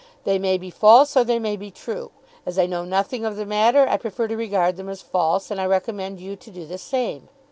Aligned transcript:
They 0.23 0.39
may 0.39 0.57
be 0.57 0.71
false 0.71 1.15
or 1.15 1.23
they 1.23 1.37
may 1.37 1.55
be 1.55 1.69
true. 1.69 2.09
As 2.43 2.57
I 2.57 2.65
know 2.65 2.83
nothing 2.83 3.23
of 3.23 3.35
the 3.35 3.45
matter, 3.45 3.87
I 3.87 3.97
prefer 3.97 4.27
to 4.29 4.35
regard 4.35 4.75
them 4.75 4.89
as 4.89 5.03
false, 5.03 5.51
and 5.51 5.61
I 5.61 5.67
recommend 5.67 6.19
you 6.19 6.35
to 6.35 6.49
do 6.49 6.65
the 6.65 6.79
same. 6.79 7.29